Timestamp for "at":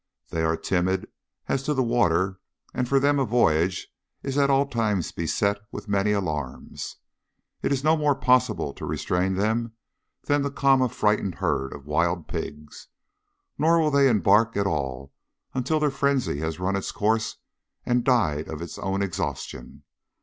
4.35-4.49, 14.57-14.65